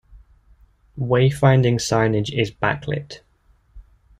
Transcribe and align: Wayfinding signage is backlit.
Wayfinding 0.97 1.75
signage 1.77 2.33
is 2.35 2.49
backlit. 2.49 3.19